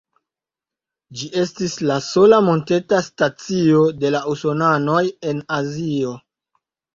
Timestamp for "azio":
5.61-6.17